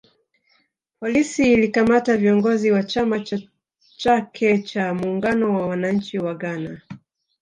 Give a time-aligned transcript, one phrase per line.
[0.99, 3.39] Polisi ilikamata viongozi wa chama cha
[3.97, 6.81] chake cha muungano wa wananchi wa Ghana